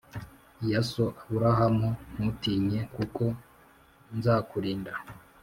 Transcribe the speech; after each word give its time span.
ya 0.69 0.81
so 0.89 1.05
Aburahamu 1.21 1.89
Ntutinye 2.15 2.79
kuko 2.95 3.23
nzakurinda 4.17 4.93